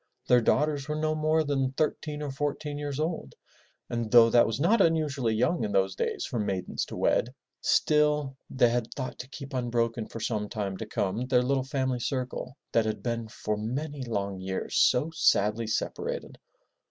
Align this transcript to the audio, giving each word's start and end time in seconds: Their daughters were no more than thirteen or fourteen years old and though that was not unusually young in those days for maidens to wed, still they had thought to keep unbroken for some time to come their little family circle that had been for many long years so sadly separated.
Their 0.25 0.41
daughters 0.41 0.87
were 0.87 0.95
no 0.95 1.13
more 1.13 1.43
than 1.43 1.73
thirteen 1.73 2.23
or 2.23 2.31
fourteen 2.31 2.79
years 2.79 2.99
old 2.99 3.35
and 3.87 4.09
though 4.09 4.31
that 4.31 4.47
was 4.47 4.59
not 4.59 4.81
unusually 4.81 5.35
young 5.35 5.63
in 5.63 5.73
those 5.73 5.93
days 5.93 6.25
for 6.25 6.39
maidens 6.39 6.85
to 6.85 6.95
wed, 6.95 7.35
still 7.61 8.35
they 8.49 8.69
had 8.69 8.91
thought 8.95 9.19
to 9.19 9.29
keep 9.29 9.53
unbroken 9.53 10.07
for 10.07 10.19
some 10.19 10.49
time 10.49 10.75
to 10.77 10.87
come 10.87 11.27
their 11.27 11.43
little 11.43 11.63
family 11.65 11.99
circle 11.99 12.57
that 12.71 12.85
had 12.87 13.03
been 13.03 13.27
for 13.27 13.57
many 13.57 14.01
long 14.03 14.39
years 14.39 14.75
so 14.75 15.11
sadly 15.11 15.67
separated. 15.67 16.39